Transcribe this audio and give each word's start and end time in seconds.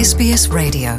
SBS 0.00 0.48
Radio. 0.56 0.96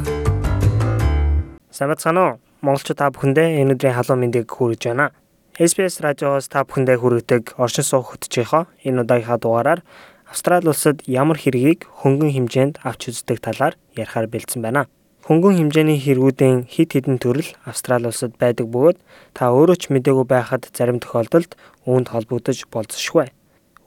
Самбацгаано 1.73 2.38
монголчууд 2.62 2.99
та 3.01 3.10
бүхэндээ 3.10 3.65
энэ 3.65 3.74
өдрийн 3.74 3.97
халуун 3.97 4.21
мэндийг 4.21 4.46
хүргэж 4.46 4.94
байна. 4.94 5.10
SBS 5.58 6.05
радиоос 6.05 6.46
та 6.46 6.62
бүхэндээ 6.62 7.01
хүргэдэг 7.01 7.58
оршин 7.58 7.81
суух 7.81 8.13
хөтжийнхөө 8.13 8.69
энэ 8.85 9.01
удаагийнхаа 9.01 9.42
дугаараар 9.42 9.81
Австрали 10.29 10.69
улсад 10.69 11.01
ямар 11.10 11.42
хэргийг 11.42 11.90
хөнгөн 11.90 12.29
хэмжээнд 12.29 12.85
авч 12.85 13.10
үздэг 13.10 13.42
талаар 13.42 13.74
ярихаар 13.97 14.29
бэлдсэн 14.29 14.62
байна. 14.62 14.85
Хөнгөн 15.26 15.58
хэмжээний 15.58 15.97
хэрэгүүдийн 15.97 16.70
хид 16.70 16.94
хідэн 16.94 17.18
төрөл 17.18 17.49
Австрали 17.66 18.05
улсад 18.05 18.38
байдаг 18.38 18.70
бөгөөд 18.70 19.02
та 19.34 19.49
өөрөө 19.49 19.77
ч 19.81 19.90
мэдээгүй 19.90 20.30
байхад 20.30 20.70
зарим 20.77 21.02
тохиолдолд 21.02 21.58
үүнд 21.90 22.13
холбогдож 22.13 22.70
болзошгүй. 22.70 23.34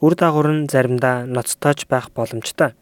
Үр 0.03 0.13
дагавар 0.19 0.51
нь 0.51 0.67
заримдаа 0.67 1.23
ноцтойч 1.23 1.87
байх 1.87 2.11
боломжтой. 2.11 2.75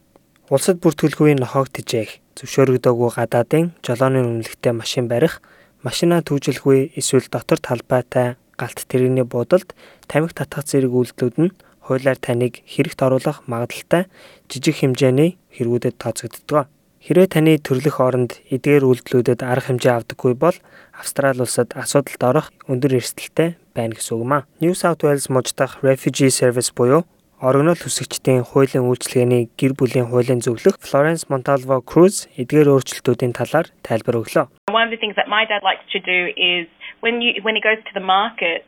Улсад 0.49 0.81
бүртгүүлгүй 0.81 1.39
нохоог 1.39 1.71
тижээх, 1.71 2.22
зөвшөөрөгдөөгүй 2.37 3.09
гадаадын 3.17 3.65
жолооны 3.85 4.21
үнэлгээтэй 4.23 4.73
машин 4.73 5.05
барих, 5.11 5.41
машинаа 5.85 6.21
түүжилгүй 6.25 6.97
эсвэл 6.99 7.27
дотор 7.29 7.59
талбайтай 7.59 8.35
галт 8.57 8.79
тэрэгний 8.89 9.25
буудалд 9.27 9.75
тамхи 10.07 10.33
татах 10.37 10.65
зэрэг 10.69 10.93
үйлдэлүүд 10.93 11.35
нь 11.41 11.55
хуулиар 11.83 12.17
таныг 12.17 12.63
хэрэгт 12.63 12.99
оруулах 13.03 13.43
магадлалтай 13.49 14.07
жижиг 14.47 14.79
хэмжээний 14.79 15.35
хэрэгүүдэд 15.55 15.95
тооцогддог. 15.99 16.71
Хэрвээ 17.03 17.27
таны 17.27 17.59
төрлөх 17.59 17.99
оронд 17.99 18.39
эдгээр 18.47 18.87
үйлдэлүүдэд 18.87 19.43
арга 19.43 19.75
хэмжээ 19.75 19.91
авдаггүй 19.91 20.33
бол 20.39 20.55
Австрали 20.95 21.43
улсад 21.43 21.75
асуудалд 21.75 22.23
орох 22.23 22.47
өндөр 22.71 22.95
эрсдэлтэй 22.95 23.59
байна 23.75 23.97
гэсэн 23.99 24.15
үг 24.15 24.23
маа. 24.23 24.47
New 24.63 24.71
South 24.71 25.03
Wales 25.03 25.27
мужидах 25.27 25.83
Refugee 25.83 26.31
Service 26.31 26.71
буюу 26.71 27.03
орогнол 27.43 27.75
хүсэгчдийн 27.75 28.47
хуулийн 28.47 28.87
үйлчилгээний 28.87 29.51
гэр 29.59 29.75
бүлийн 29.75 30.07
хуулийн 30.07 30.39
зөвлөх 30.39 30.79
Florence 30.79 31.27
Montalvo 31.27 31.83
Cruz 31.83 32.23
эдгээр 32.39 32.71
өөрчлөлтүүдийн 32.71 33.35
талаар 33.35 33.67
тайлбар 33.83 34.23
өглөө. 34.23 34.47
One 34.71 34.87
of 34.87 34.91
the 34.95 35.01
things 35.01 35.19
that 35.19 35.27
my 35.27 35.43
dad 35.43 35.59
likes 35.59 35.83
to 35.91 35.99
do 35.99 36.31
is 36.39 36.71
when 37.03 37.19
you 37.19 37.43
when 37.43 37.59
he 37.59 37.61
goes 37.61 37.83
to 37.83 37.93
the 37.99 38.05
market 38.15 38.63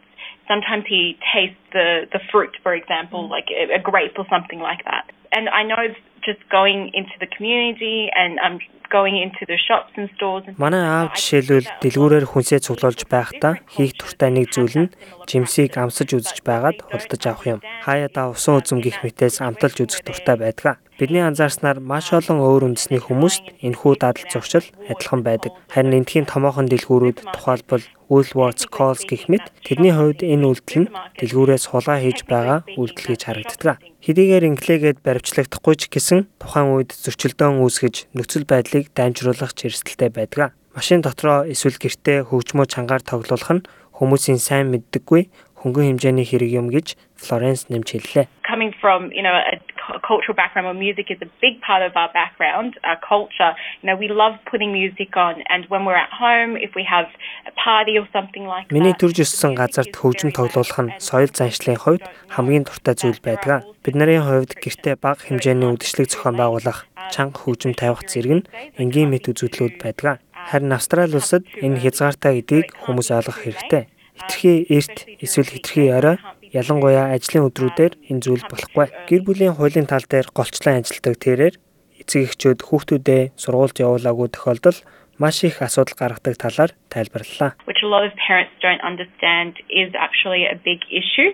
sometimes 0.52 0.84
he 0.92 1.16
tastes 1.32 1.56
the 1.72 2.04
the 2.12 2.20
fruit 2.28 2.52
for 2.60 2.76
example 2.76 3.32
like 3.32 3.48
a 3.48 3.80
grape 3.80 4.20
or 4.20 4.28
something 4.28 4.60
like 4.60 4.84
that. 4.84 5.08
And 5.32 5.48
I 5.48 5.64
know 5.64 5.96
just 6.28 6.42
going 6.50 6.82
into 7.00 7.16
the 7.24 7.30
community 7.38 8.10
and 8.22 8.40
um 8.46 8.60
going 8.90 9.16
into 9.26 9.44
the 9.52 9.58
shops 9.68 9.92
and 9.98 10.10
stores 10.16 10.44
and 10.48 10.58
Манай 10.58 10.84
аав 10.86 11.14
жишээлбэл 11.18 11.70
дэлгүүрээр 11.82 12.26
хүнсээ 12.30 12.60
цуглуулж 12.66 13.02
байхдаа 13.10 13.54
хийх 13.74 13.94
туртай 13.98 14.30
нэг 14.34 14.54
зүйл 14.54 14.78
нь 14.88 14.94
жимсийг 15.30 15.74
амсаж 15.78 16.10
үзэж 16.18 16.38
байгаад 16.46 16.86
худалдаж 16.86 17.24
авах 17.26 17.46
юм. 17.54 17.60
Хаяада 17.86 18.30
усан 18.34 18.62
үзэм 18.62 18.80
гих 18.86 19.02
мэтээс 19.02 19.42
амталж 19.42 19.78
үзэх 19.84 20.02
туртай 20.06 20.38
байдаг. 20.38 20.78
Бидний 20.96 21.26
анзаарснаар 21.28 21.84
маш 21.84 22.16
олон 22.16 22.40
өөр 22.40 22.72
үндэсний 22.72 23.04
хүмүүст 23.04 23.44
энэхүү 23.68 23.94
дадал 24.00 24.32
зуршил 24.32 24.64
адилхан 24.88 25.28
байдаг. 25.28 25.52
Харин 25.68 25.98
эндхийн 26.00 26.24
томоохон 26.24 26.72
дэлгүүрүүд 26.72 27.20
тухайлбал 27.36 27.84
Woolworths, 28.08 28.70
Coles 28.70 29.04
гэх 29.10 29.28
мэт 29.28 29.50
тэдний 29.66 29.92
хувьд 29.92 30.22
энэ 30.22 30.46
үйлдэл 30.46 30.80
нь 30.86 30.92
дэлгүүрээс 31.20 31.74
хулгай 31.74 32.00
хийж 32.00 32.30
байгаа 32.30 32.64
үйлдэл 32.78 33.10
гэж 33.12 33.22
харагддаг. 33.26 33.82
Хэдийгээр 34.06 34.48
инглигээд 34.54 35.02
баримтлагдахгүй 35.02 35.76
ч 35.76 35.84
гэсэн 35.90 36.15
тухайн 36.40 36.72
үед 36.72 36.92
зөрчилдөөн 36.96 37.60
үүсгэж 37.60 37.96
нөхцөл 38.16 38.46
байдлыг 38.48 38.96
дамжруулах 38.96 39.52
чирсэлтэй 39.58 40.10
байдаг. 40.14 40.56
Машин 40.76 41.04
дотроо 41.04 41.44
эсвэл 41.48 41.80
гэртээ 41.80 42.32
хөгжмөө 42.32 42.68
чангаар 42.72 43.04
тоглуулах 43.04 43.52
нь 43.56 43.66
хүмүүсийн 43.96 44.40
сайн 44.40 44.72
мэддэггүй 44.76 45.32
хөнгөн 45.66 45.98
хэмжээний 45.98 46.30
хэрэг 46.30 46.52
юм 46.54 46.70
гэж 46.70 46.94
Флоренс 47.18 47.74
нэмж 47.74 47.90
хэллээ. 47.90 48.30
Coming 48.46 48.70
from, 48.78 49.10
you 49.10 49.26
know, 49.26 49.34
a 49.34 49.58
cultural 50.06 50.38
background 50.38 50.66
where 50.70 50.78
music 50.78 51.10
is 51.10 51.18
a 51.22 51.30
big 51.42 51.58
part 51.66 51.82
of 51.82 51.98
our 51.98 52.12
background, 52.14 52.78
our 52.84 53.00
culture, 53.02 53.52
you 53.82 53.90
know, 53.90 53.98
we 53.98 54.08
love 54.08 54.38
putting 54.46 54.72
music 54.72 55.18
on 55.18 55.42
and 55.50 55.66
when 55.74 55.86
we're 55.86 55.98
at 55.98 56.14
home, 56.14 56.54
if 56.58 56.72
we 56.78 56.84
have 56.86 57.10
a 57.50 57.54
party 57.58 57.98
or 57.98 58.06
something 58.14 58.46
like 58.46 58.70
that. 58.70 58.76
Миний 58.78 58.94
төрж 58.94 59.26
өссөн 59.26 59.58
газарт 59.58 59.98
хөгжим 59.98 60.30
тоглуулах 60.38 60.80
нь 60.86 60.94
соёл 61.02 61.34
заншлын 61.34 61.82
хувьд 61.82 62.06
хамгийн 62.30 62.66
дуртай 62.70 62.94
зүйл 62.94 63.22
байдаг. 63.26 63.66
Бид 63.82 63.96
нарын 63.98 64.22
хувьд 64.22 64.54
гэртээ 64.62 65.02
бага 65.02 65.26
хэмжээний 65.26 65.70
үдшилэг 65.74 66.14
зохион 66.14 66.38
байгуулах, 66.38 66.86
чанга 67.10 67.42
хөгжим 67.42 67.74
тавих 67.74 68.06
зэрэг 68.06 68.34
нь 68.38 68.48
энгийн 68.78 69.10
мэт 69.10 69.34
үзэгдлүүд 69.34 69.82
байдаг. 69.82 70.22
Харин 70.46 70.78
Австрали 70.78 71.18
улсад 71.18 71.42
энэ 71.58 71.82
хязгаартай 71.82 72.38
гэдгийг 72.38 72.78
хүмүүс 72.86 73.10
ойлгох 73.10 73.42
хэрэгтэй. 73.42 73.90
Хитрхи 74.16 74.54
эрт 74.72 74.98
эсвэл 75.20 75.52
хитрхи 75.52 75.92
орой 75.92 76.18
ялангуяа 76.56 77.12
ажлын 77.16 77.52
өдрүүдээр 77.52 77.94
энэ 78.10 78.24
зүйл 78.24 78.44
болохгүй. 78.48 78.88
Гэр 79.12 79.22
бүлийн 79.28 79.56
хуулийн 79.60 79.88
тал 79.92 80.06
дээр 80.08 80.32
голчлон 80.32 80.80
ажилладаг 80.80 81.16
тэрээр 81.20 81.56
эцэг 82.00 82.22
эхчүүд 82.32 82.60
хүүхдүүдээ 82.64 83.22
сургуульд 83.36 83.78
явуулаагүй 83.84 84.28
тохиолдол 84.32 84.80
маш 85.20 85.44
их 85.44 85.62
асуудал 85.62 85.96
гаргадаг 86.00 86.36
талаар 86.40 86.72
тайлбарлалаа. 86.92 87.56
Which 87.68 87.84
a 87.84 87.90
lot 87.92 88.04
of 88.08 88.14
parents 88.16 88.56
don't 88.64 88.84
understand 88.84 89.60
is 89.68 89.92
actually 89.96 90.44
a 90.48 90.56
big 90.56 90.80
issue. 90.92 91.32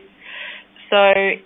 So 0.92 1.00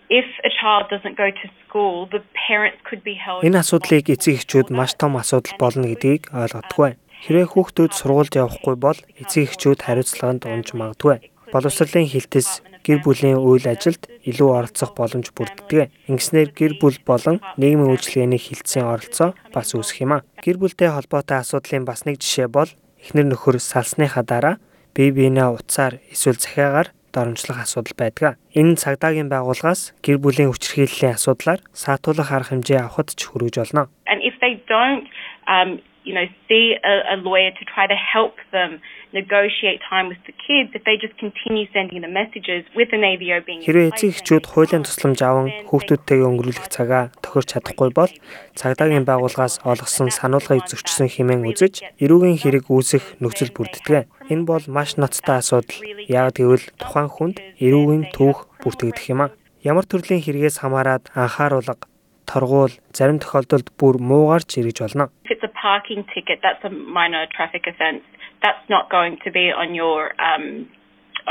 if 0.09 0.25
a 0.43 0.51
child 0.59 0.89
doesn't 0.89 1.15
go 1.15 1.29
to 1.29 1.47
school, 1.63 2.07
the 2.09 2.21
parents 2.47 2.79
could 2.87 3.03
be 3.03 3.13
held 3.13 3.43
Энэ 3.45 3.61
асуудлыг 3.61 4.09
эцэг 4.09 4.41
эхчүүд 4.41 4.73
маш 4.73 4.97
том 4.97 5.15
асуудал 5.21 5.55
болно 5.59 5.85
гэдгийг 5.85 6.33
ойлгодоггүй. 6.33 6.97
Хэрвээ 7.23 7.47
хүүхдүүд 7.47 7.93
сургуульд 7.95 8.33
явахгүй 8.35 8.75
бол 8.75 8.99
эцэг 9.21 9.55
эхчүүд 9.55 9.79
хариуцлаганд 9.87 10.43
унж 10.43 10.75
магадгүй. 10.75 11.31
Боловсролын 11.53 12.09
хилтэс 12.11 12.65
гэр 12.85 12.99
бүлийн 13.01 13.39
үйл 13.39 13.65
ажилд 13.65 14.05
илүү 14.27 14.49
оролцох 14.49 14.91
боломж 14.93 15.31
бүрддэг. 15.33 15.89
Ингэснээр 16.11 16.49
гэр 16.51 16.73
бүл 16.81 16.97
болон 17.05 17.41
нийгмийн 17.57 17.95
үйлчлэгээний 17.95 18.41
хилцээний 18.41 18.85
оролцоо 18.85 19.33
бас 19.53 19.73
үүсэх 19.73 20.05
юм 20.05 20.21
а. 20.21 20.25
Гэр 20.43 20.61
бүлтэй 20.61 20.93
холбоотой 20.93 21.41
асуудлын 21.41 21.85
бас 21.85 22.05
нэг 22.05 22.21
жишээ 22.21 22.49
бол 22.49 22.69
эхнэр 23.01 23.29
нөхөр 23.33 23.57
салсныхаа 23.57 24.25
дараа 24.25 24.55
бие 24.93 25.09
биенээ 25.09 25.49
утсаар 25.49 25.97
эсвэл 26.13 26.37
захиагаар 26.37 26.93
доромжлох 27.15 27.63
асуудал 27.63 27.95
байдаг. 27.97 28.37
Энэ 28.53 28.75
цагдаагийн 28.75 29.31
байгууллагаас 29.31 29.95
гэр 30.03 30.19
бүлийн 30.19 30.51
хүчирхийллийн 30.51 31.15
асуудлаар 31.15 31.63
саатуулах 31.73 32.29
арга 32.35 32.53
хэмжээ 32.53 32.79
авахд 32.85 33.15
ч 33.15 33.31
хүрэж 33.31 33.55
болно. 33.61 33.89
and 34.05 34.21
if 34.21 34.35
they 34.43 34.59
don't 34.69 35.07
um 35.47 35.79
you 36.05 36.13
know 36.13 36.25
see 36.47 36.75
a, 36.91 36.93
a 37.13 37.17
lawyer 37.17 37.51
to 37.59 37.63
try 37.65 37.85
to 37.87 37.97
help 38.13 38.35
them 38.51 38.79
negotiate 39.11 39.79
time 39.89 40.07
with 40.11 40.21
the 40.27 40.35
kids 40.47 40.69
if 40.77 40.83
they 40.87 40.95
just 40.97 41.17
continue 41.17 41.65
sending 41.73 42.01
the 42.01 42.07
messages 42.19 42.61
with 42.75 42.89
an 42.93 43.01
AVO 43.11 43.37
being 43.45 43.59
in 43.61 43.65
Хэрвээ 43.65 43.89
эцэг 43.91 44.09
эхчүүд 44.13 44.45
хуулийн 44.51 44.83
тусламж 44.85 45.19
аван 45.25 45.49
хүүхдүүдтэйгээ 45.69 46.27
өнгөрүүлэх 46.29 46.67
цагаа 46.69 47.03
тохирч 47.23 47.47
чадахгүй 47.55 47.89
бол 47.95 48.11
цагдаагийн 48.59 49.07
байгууллагаас 49.09 49.63
олгосон 49.65 50.09
сануулгыг 50.13 50.67
зөрчсөн 50.69 51.09
хэмээн 51.09 51.47
үзэж 51.49 51.73
эрүүгийн 52.03 52.39
хэрэг 52.41 52.65
үүсэх 52.69 53.17
нөхцөл 53.23 53.55
бүрддэг. 53.55 54.05
Энэ 54.29 54.45
бол 54.45 54.63
маш 54.67 54.99
ноцтой 54.99 55.41
асуудал. 55.41 55.79
Яг 56.11 56.37
гэвэл 56.37 56.65
тухайн 56.81 57.09
хүнд 57.09 57.37
эрүүгийн 57.65 58.11
түүх 58.13 58.51
бүртгэгдэх 58.61 59.09
юм 59.13 59.21
а. 59.25 59.33
Ямар 59.63 59.85
төрлийн 59.87 60.21
хэрэгээс 60.21 60.61
хамаарат 60.61 61.09
анхааруулга 61.17 61.89
торгуул 62.25 62.73
зарим 62.93 63.17
тохиолдолд 63.21 63.69
бүр 63.79 63.95
муугарч 64.01 64.57
эргэж 64.59 64.77
болно. 64.81 65.09
it's 65.29 65.43
a 65.43 65.51
parking 65.65 66.01
ticket 66.13 66.37
that's 66.45 66.63
a 66.69 66.71
minor 66.99 67.23
traffic 67.35 67.63
offence. 67.71 68.03
That's 68.43 68.65
not 68.75 68.85
going 68.95 69.13
to 69.25 69.29
be 69.39 69.45
on 69.61 69.69
your 69.81 70.01
um 70.27 70.45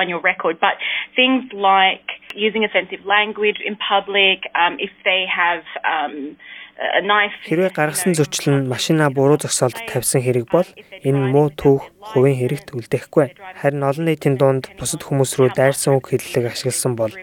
on 0.00 0.06
your 0.12 0.21
record. 0.31 0.55
But 0.67 0.75
things 1.19 1.43
like 1.71 2.06
using 2.47 2.62
offensive 2.69 3.03
language 3.17 3.59
in 3.69 3.75
public 3.93 4.39
um 4.62 4.75
if 4.87 4.93
they 5.09 5.23
have 5.41 5.65
um 5.94 6.15
a 6.99 7.03
knife 7.11 7.34
Хэрвээ 7.47 7.71
гаргасан 7.78 8.19
зөрчил 8.19 8.50
нь 8.50 8.67
машина 8.75 9.06
буруу 9.17 9.39
зогсоолд 9.39 9.78
тавьсан 9.87 10.21
хэрэг 10.27 10.50
бол 10.50 10.67
энэ 11.06 11.31
муу 11.31 11.49
түүх 11.55 11.83
хувийн 12.11 12.39
хэрэгт 12.41 12.75
үлдээхгүй. 12.75 13.27
Харин 13.62 13.87
олон 13.87 14.06
нийтийн 14.11 14.34
дунд 14.43 14.65
бусад 14.75 15.06
хүмүүс 15.06 15.39
рүү 15.39 15.55
дайрсан 15.55 15.94
үг 15.94 16.11
хэллэг 16.11 16.50
ашигласан 16.50 16.99
бол 16.99 17.15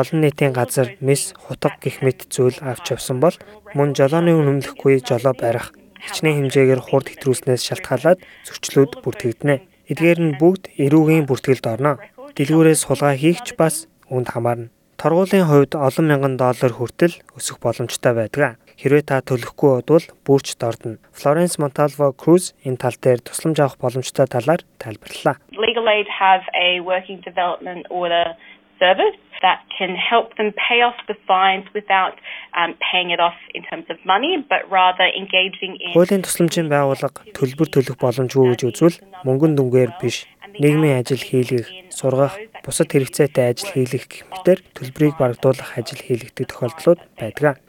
олон 0.00 0.18
нийтийн 0.24 0.56
газар 0.56 0.96
мис 1.04 1.36
хутга 1.36 1.76
гих 1.84 2.00
мэт 2.00 2.32
зүйл 2.32 2.58
авч 2.64 2.96
явсан 2.96 3.20
бол 3.20 3.36
мөн 3.76 3.92
жолооны 3.92 4.32
үнэмлэхгүй 4.40 5.04
жолоо 5.04 5.36
барих 5.36 5.76
хичнээн 6.04 6.48
хэмжээгээр 6.48 6.82
хурд 6.84 7.06
хэтрүүлснээс 7.10 7.62
шалтгаалаад 7.64 8.18
зөрчлүүд 8.46 8.92
бүртгэгдэнэ. 9.00 9.56
Эдгээр 9.90 10.20
нь 10.20 10.36
бүгд 10.40 10.72
эрүүгийн 10.80 11.28
бүртгэлд 11.28 11.66
орно. 11.68 12.00
Дэлгүүрээс 12.36 12.88
хулгай 12.88 13.16
хийгч 13.20 13.56
бас 13.60 13.84
үүнд 14.08 14.32
хамаарна. 14.32 14.72
Торгуулийн 14.96 15.44
хувьд 15.44 15.74
олон 15.76 16.06
мянган 16.08 16.34
доллар 16.40 16.72
хүртэл 16.72 17.20
өсөх 17.36 17.60
боломжтой 17.60 18.14
байдаг. 18.16 18.56
Хэрвээ 18.80 19.04
та 19.06 19.20
төлөхгүй 19.22 19.70
бодвол 19.84 20.06
бүрч 20.26 20.58
дордно. 20.58 20.98
Florence 21.14 21.60
Montalvo 21.62 22.10
Cruz 22.16 22.56
энэ 22.66 22.80
тал 22.80 22.96
дээр 22.98 23.20
тусламж 23.22 23.58
авах 23.60 23.78
боломжтой 23.78 24.26
талаар 24.26 24.62
тайлбарллаа. 24.82 25.38
Legal 25.54 25.86
Aid 25.86 26.08
have 26.10 26.42
a 26.58 26.80
working 26.82 27.20
development 27.22 27.86
order 27.90 28.34
service 28.82 29.14
that 29.44 29.60
can 29.76 29.92
help 30.10 30.28
them 30.38 30.50
pay 30.66 30.80
off 30.86 30.98
the 31.10 31.16
fines 31.28 31.66
without 31.78 32.16
um, 32.58 32.70
paying 32.88 33.10
it 33.14 33.20
off 33.26 33.38
in 33.56 33.62
terms 33.68 33.86
of 33.92 33.96
money, 34.12 34.32
but 34.52 34.62
rather 34.80 35.06
engaging 35.22 35.72
in 35.84 35.92
Хуулийн 35.92 36.24
тусламжийн 36.24 36.68
байгууллага 36.72 37.28
төлбөр 37.38 37.68
төлөх 37.76 37.96
боломжгүй 38.00 38.46
гэж 38.54 38.62
үзвэл 38.70 38.98
мөнгөн 39.28 39.52
дүнгээр 39.58 39.90
биш 40.00 40.24
нийгмийн 40.62 41.02
ажил 41.02 41.20
хийлгэх, 41.28 41.68
сургах, 41.90 42.38
бусад 42.64 42.88
хэрэгцээтэй 42.90 43.52
ажил 43.52 43.70
хийлгэх 43.74 44.04
гэх 44.08 44.22
мэтээр 44.32 44.60
төлбөрийг 44.76 45.16
барагдуулах 45.20 45.70
ажил 45.76 46.00
хийлгдэг 46.00 46.46
тохиолдлууд 46.48 47.00
байдаг. 47.20 47.60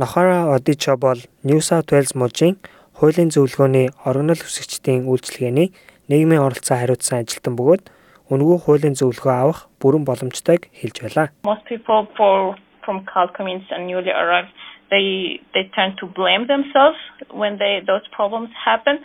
Нохора 0.00 0.50
Одичо 0.54 0.96
бол 0.96 1.20
New 1.44 1.60
South 1.60 1.92
Wales 1.92 2.16
мужийн 2.16 2.56
хуулийн 2.98 3.30
зөвлөгөөний 3.30 3.92
орогнол 4.08 4.40
хүсэгчдийн 4.40 5.04
үйлчилгээний 5.04 5.68
нийгмийн 6.08 6.42
оролцоо 6.42 6.76
хариуцсан 6.80 7.22
ажилтан 7.22 7.54
бөгөөд 7.56 7.84
үнэгүй 8.30 8.58
хуулийн 8.62 8.96
зөвлөгөө 8.96 9.34
авах 9.34 9.60
бүрэн 9.82 10.04
боломжтойг 10.06 10.70
хэлж 10.78 10.96
байлаа. 11.02 11.26
Most 11.44 11.64
people 11.66 12.06
for 12.16 12.54
from 12.84 13.04
CAL 13.10 13.28
communities 13.36 13.70
and 13.74 13.86
newly 13.90 14.14
arrived 14.14 14.54
they 14.90 15.40
they 15.54 15.64
tend 15.76 15.92
to 16.00 16.06
blame 16.18 16.46
themselves 16.52 17.00
when 17.40 17.58
they 17.62 17.80
those 17.90 18.06
problems 18.16 18.50
happen. 18.66 18.96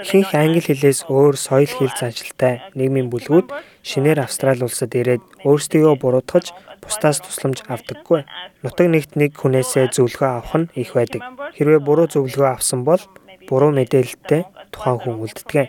Ихэнх 0.00 0.32
англи 0.32 0.60
хэлээс 0.64 1.00
өөр 1.12 1.34
соёл 1.36 1.68
хэл 1.76 1.92
заншилтай 1.92 2.54
нийгмийн 2.78 3.10
бүлгүүд 3.12 3.52
шинээр 3.84 4.24
Австрали 4.24 4.64
улсад 4.64 4.96
ирээд 4.96 5.20
өөрсдийгөө 5.44 5.94
буруутгаж 6.00 6.46
бусдаас 6.80 7.20
тусламж 7.20 7.66
авдаггүй. 7.68 8.24
Нутаг 8.64 8.86
нэгт 8.88 9.12
нэг 9.20 9.36
хүнээсээ 9.36 9.92
зөвлөгөө 9.92 10.30
авах 10.30 10.56
нь 10.56 10.70
их 10.72 10.96
байдаг. 10.96 11.20
Хэрвээ 11.56 11.80
буруу 11.84 12.08
зөвлөгөө 12.08 12.48
авсан 12.48 12.80
бол 12.88 13.02
буруу 13.50 13.70
мэдээлэлтэй 13.76 14.42
тухайн 14.72 14.98
хүн 15.04 15.16
үлддэг. 15.20 15.68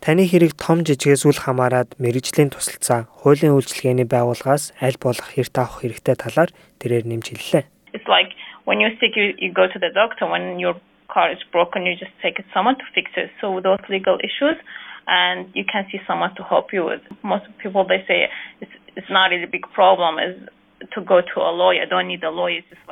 Таны 0.00 0.24
хэрэг 0.24 0.56
том 0.56 0.80
жижигээс 0.80 1.28
үл 1.28 1.36
хамааран 1.36 1.92
мэрэгжлийн 2.00 2.48
тусалцаа, 2.48 3.04
хуулийн 3.20 3.52
үйлчилгээний 3.52 4.08
байгууллагаас 4.08 4.72
аль 4.80 4.96
болох 4.96 5.28
эрт 5.36 5.52
авах 5.60 5.84
хэрэгтэй 5.84 6.16
талаар 6.16 6.50
тэрээр 6.80 7.04
нэмж 7.04 7.36
хэллээ. 7.36 7.68
It's 7.92 8.08
like 8.08 8.32
when 8.64 8.80
you're 8.80 8.96
sick 8.96 9.12
you, 9.12 9.36
you 9.36 9.52
go 9.52 9.68
to 9.68 9.76
the 9.76 9.92
doctor 9.92 10.24
when 10.24 10.56
your 10.56 10.80
car 11.12 11.28
is 11.28 11.44
broken 11.52 11.84
you 11.84 11.92
just 12.00 12.16
take 12.24 12.40
it 12.40 12.48
someone 12.56 12.80
to 12.80 12.86
fix 12.96 13.12
it. 13.20 13.28
So 13.44 13.60
those 13.60 13.84
legal 13.92 14.16
issues 14.24 14.56
and 15.04 15.52
you 15.52 15.68
can 15.68 15.84
see 15.92 16.00
someone 16.08 16.32
to 16.40 16.42
help 16.48 16.72
you 16.72 16.88
with. 16.88 17.04
Most 17.20 17.44
people 17.60 17.84
they 17.84 18.00
say 18.08 18.32
it's 18.64 18.72
it's 18.96 19.10
not 19.12 19.28
really 19.28 19.44
a 19.44 19.52
big 19.52 19.68
problem. 19.76 20.16
It's 20.16 20.40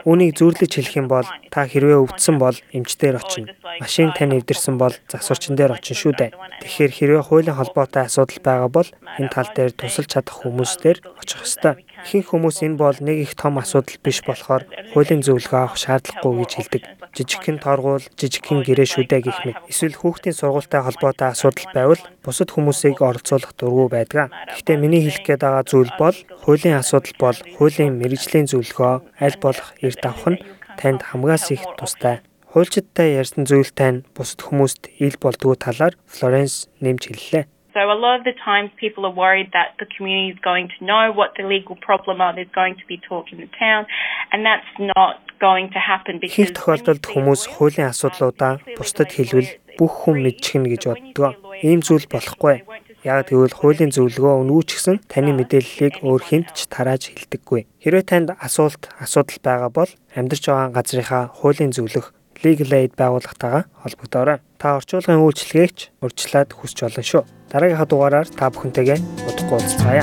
Үүнийг 0.04 0.32
зүйрлэж 0.36 0.72
хэлэх 0.76 0.98
юм 1.00 1.08
бол 1.08 1.24
та 1.48 1.64
хэрвээ 1.64 2.04
өвдсөн 2.04 2.36
бол 2.36 2.56
эмчдэр 2.76 3.16
очино. 3.16 3.56
Машин 3.80 4.12
тань 4.12 4.36
эвдэрсэн 4.36 4.76
бол 4.76 4.92
засварчин 5.08 5.56
дээр 5.56 5.80
очино 5.80 5.96
шүү 5.96 6.12
дээ. 6.20 6.30
Тэгэхээр 6.62 6.92
хэрвээ 6.92 7.22
хуулийн 7.24 7.56
холбоотой 7.56 8.04
асуудал 8.04 8.40
байгаа 8.44 8.68
бол 8.68 8.88
энэ 9.16 9.32
тал 9.32 9.48
дээр 9.56 9.72
тусалж 9.72 10.08
чадах 10.12 10.36
хүмүүстээр 10.44 10.98
очих 11.16 11.40
ёстой. 11.48 11.87
Ихэнх 12.04 12.28
хүмүүс 12.30 12.62
энэ 12.66 12.78
бол 12.78 12.98
нэг 13.00 13.16
их 13.26 13.32
том 13.34 13.58
асуудал 13.58 13.98
биш 14.04 14.22
болохоор 14.22 14.68
хуулийн 14.94 15.22
зөвлөгөө 15.24 15.60
авах 15.62 15.78
шаардлагагүй 15.80 16.34
гэж 16.44 16.52
хэлдэг. 16.54 16.82
Жижигхэн 17.16 17.58
торгуул, 17.58 18.04
жижигхэн 18.20 18.62
гэрээ 18.62 18.88
шүдэ 18.88 19.18
гэх 19.24 19.38
мэт. 19.42 19.58
Эсвэл 19.66 19.96
хүүхдийн 19.98 20.36
сургуультай 20.36 20.80
холбоотой 20.84 21.28
асуудал 21.32 21.66
байвал 21.74 22.02
бусад 22.22 22.52
хүмүүсийг 22.52 23.00
оролцуулах 23.02 23.52
дургүй 23.58 23.88
байдаг. 23.90 24.30
Гэхдээ 24.30 24.76
миний 24.78 25.02
хэлэх 25.02 25.24
гээд 25.26 25.42
байгаа 25.42 25.64
зүйл 25.66 25.92
бол 25.98 26.16
хуулийн 26.44 26.78
асуудал 26.78 27.16
бол 27.18 27.38
хуулийн 27.56 27.98
мэрэгжлийн 27.98 28.46
зөвлөгөө 28.46 28.94
аль 29.18 29.38
болох 29.42 29.68
эрт 29.82 30.02
авах 30.06 30.26
нь 30.36 30.42
танд 30.78 31.00
хамгаас 31.02 31.50
их 31.50 31.64
тустай. 31.80 32.22
Хуульчдтай 32.52 33.18
ярьсан 33.20 33.44
зүйл 33.44 33.72
тань 33.76 34.04
бусад 34.16 34.40
хүмүүст 34.46 34.88
ил 35.04 35.16
болдгоо 35.20 35.56
талаар 35.58 35.94
Флоренс 36.08 36.72
нэмж 36.80 37.02
хэллээ. 37.12 37.44
So 37.74 37.80
a 37.80 37.98
lot 38.04 38.18
of 38.18 38.24
the 38.24 38.32
times 38.44 38.70
people 38.80 39.04
are 39.04 39.12
worried 39.12 39.50
that 39.52 39.76
the 39.78 39.86
community 39.94 40.30
is 40.34 40.40
going 40.40 40.68
to 40.78 40.84
know 40.84 41.12
what 41.12 41.30
the 41.36 41.44
legal 41.44 41.76
problem 41.76 42.20
are. 42.20 42.34
There's 42.34 42.54
going 42.54 42.76
to 42.76 42.86
be 42.88 42.96
talk 43.08 43.26
in 43.32 43.38
the 43.44 43.50
town 43.58 43.86
and 44.32 44.44
that's 44.44 44.72
not 44.78 45.20
going 45.38 45.70
to 45.76 45.78
happen 45.78 46.18
because 46.18 46.34
Ихэнх 46.34 46.56
тохиолдолд 46.58 47.04
хүмүүс 47.06 47.42
хуулийн 47.54 47.88
асуудлуудаа 47.92 48.58
бусдад 48.74 49.10
хэлвэл 49.14 49.50
бүх 49.78 49.92
хүн 50.02 50.16
мэдчихнэ 50.26 50.68
гэж 50.74 50.82
боддог. 50.90 51.38
Ийм 51.62 51.80
зүйл 51.86 52.06
болохгүй. 52.10 52.66
Яг 53.06 53.30
тэгвэл 53.30 53.54
хуулийн 53.54 53.94
зөвлөгөө 53.94 54.34
өнгөө 54.42 54.62
ч 54.66 54.70
гэсэн 54.74 54.96
таны 55.06 55.30
мэдээллийг 55.38 56.02
өөр 56.02 56.22
хүнд 56.26 56.48
ч 56.58 56.66
тарааж 56.66 57.14
хэлдэггүй. 57.14 57.60
Хэрвээ 57.86 58.04
танд 58.10 58.28
асуулт 58.42 58.90
асуудал 58.98 59.38
байгаа 59.38 59.70
бол 59.70 59.90
амьдарч 60.18 60.44
байгаа 60.50 60.74
газрынхаа 60.74 61.24
хуулийн 61.30 61.70
зөвлөх 61.70 62.10
Legal 62.42 62.70
Aid 62.74 62.92
байгууллагатайгаа 62.98 63.70
холбогдоорой. 63.82 64.38
Та 64.58 64.74
орчуулгын 64.74 65.22
үйлчилгээгч 65.22 66.02
урьдчилаад 66.02 66.50
хүсч 66.50 66.82
болно 66.82 67.02
шүү. 67.06 67.22
Дараагийнхаа 67.54 67.86
дугаараар 67.86 68.26
та 68.26 68.50
бүхэнтэйгээ 68.50 68.98
удахгүй 69.30 69.54
уулзцаая. 69.54 70.02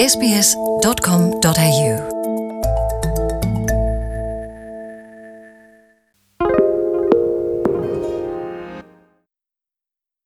sbs.com.au 0.00 2.09